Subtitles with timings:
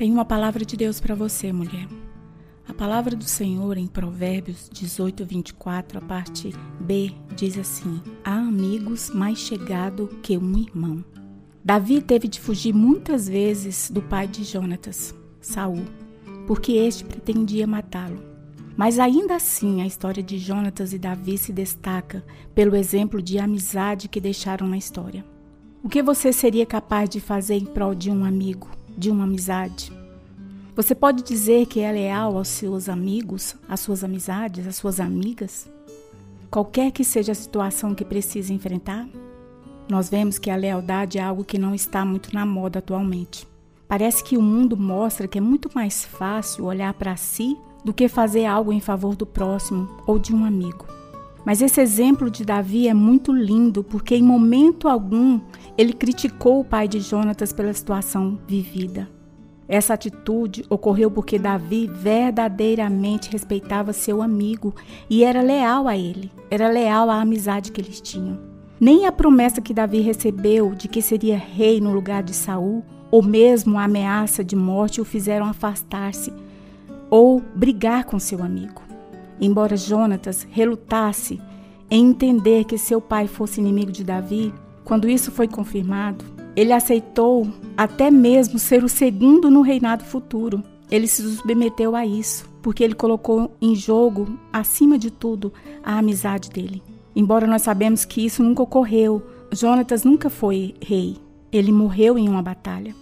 [0.00, 1.86] Tem uma palavra de Deus para você, mulher.
[2.66, 9.10] A palavra do Senhor em Provérbios 18, 24, a parte B, diz assim: Há amigos
[9.10, 11.04] mais chegado que um irmão.
[11.62, 15.84] Davi teve de fugir muitas vezes do pai de Jonatas, Saul,
[16.46, 18.24] porque este pretendia matá-lo.
[18.78, 22.24] Mas ainda assim, a história de Jonatas e Davi se destaca
[22.54, 25.22] pelo exemplo de amizade que deixaram na história.
[25.84, 29.92] O que você seria capaz de fazer em prol de um amigo, de uma amizade?
[30.76, 35.68] Você pode dizer que é leal aos seus amigos, às suas amizades, às suas amigas?
[36.50, 39.08] Qualquer que seja a situação que precise enfrentar?
[39.88, 43.46] Nós vemos que a lealdade é algo que não está muito na moda atualmente.
[43.86, 48.08] Parece que o mundo mostra que é muito mais fácil olhar para si do que
[48.08, 50.86] fazer algo em favor do próximo ou de um amigo.
[51.44, 55.40] Mas esse exemplo de Davi é muito lindo porque em momento algum
[55.76, 59.08] ele criticou o pai de Jonatas pela situação vivida.
[59.66, 64.74] Essa atitude ocorreu porque Davi verdadeiramente respeitava seu amigo
[65.08, 68.36] e era leal a ele, era leal à amizade que eles tinham.
[68.80, 73.22] Nem a promessa que Davi recebeu de que seria rei no lugar de Saul, ou
[73.22, 76.32] mesmo a ameaça de morte o fizeram afastar-se
[77.08, 78.89] ou brigar com seu amigo.
[79.40, 81.40] Embora Jonatas relutasse
[81.90, 84.52] em entender que seu pai fosse inimigo de Davi,
[84.84, 86.24] quando isso foi confirmado,
[86.54, 90.62] ele aceitou até mesmo ser o segundo no reinado futuro.
[90.90, 96.50] Ele se submeteu a isso, porque ele colocou em jogo, acima de tudo, a amizade
[96.50, 96.82] dele.
[97.14, 101.16] Embora nós sabemos que isso nunca ocorreu, Jonatas nunca foi rei.
[101.52, 102.94] Ele morreu em uma batalha.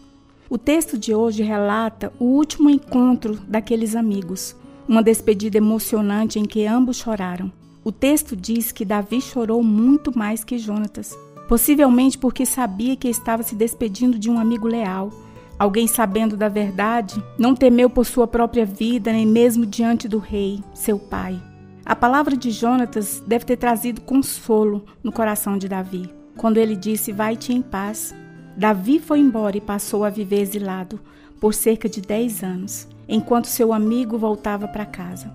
[0.49, 4.57] O texto de hoje relata o último encontro daqueles amigos,
[4.89, 7.53] uma despedida emocionante em que ambos choraram.
[7.85, 11.17] O texto diz que Davi chorou muito mais que Jonatas,
[11.49, 15.13] possivelmente porque sabia que estava se despedindo de um amigo leal.
[15.59, 20.63] Alguém sabendo da verdade, não temeu por sua própria vida, nem mesmo diante do rei,
[20.73, 21.41] seu pai.
[21.85, 27.13] A palavra de Jonatas deve ter trazido consolo no coração de Davi, quando ele disse:
[27.13, 28.15] Vai-te em paz,
[28.57, 31.01] Davi foi embora e passou a viver exilado
[31.41, 35.33] por cerca de 10 anos, enquanto seu amigo voltava para casa.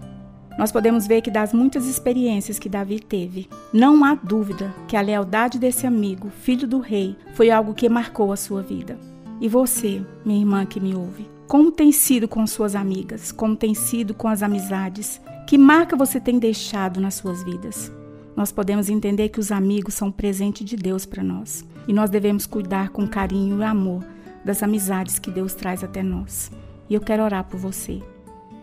[0.57, 5.01] Nós podemos ver que das muitas experiências que Davi teve, não há dúvida que a
[5.01, 8.97] lealdade desse amigo, filho do rei, foi algo que marcou a sua vida.
[9.41, 13.31] E você, minha irmã que me ouve, como tem sido com suas amigas?
[13.31, 15.19] Como tem sido com as amizades?
[15.47, 17.91] Que marca você tem deixado nas suas vidas?
[18.35, 22.45] Nós podemos entender que os amigos são presente de Deus para nós e nós devemos
[22.45, 24.03] cuidar com carinho e amor
[24.43, 26.51] das amizades que Deus traz até nós.
[26.89, 28.01] E eu quero orar por você.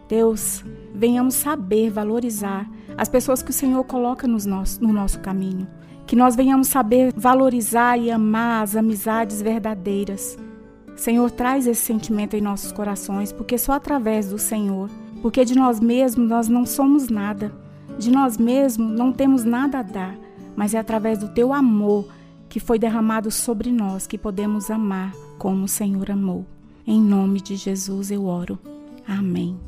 [0.09, 5.69] Deus, venhamos saber valorizar as pessoas que o Senhor coloca nos nosso, no nosso caminho.
[6.07, 10.37] Que nós venhamos saber valorizar e amar as amizades verdadeiras.
[10.97, 14.91] Senhor, traz esse sentimento em nossos corações, porque só através do Senhor,
[15.23, 17.53] porque de nós mesmos nós não somos nada,
[17.99, 20.19] de nós mesmos não temos nada a dar,
[20.57, 22.07] mas é através do teu amor
[22.49, 26.45] que foi derramado sobre nós, que podemos amar como o Senhor amou.
[26.87, 28.59] Em nome de Jesus eu oro.
[29.07, 29.59] Amém.